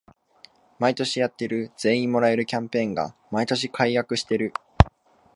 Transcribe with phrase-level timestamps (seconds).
[0.79, 4.51] 毎年やってる全員もらえるキャンペーンが毎年改悪してる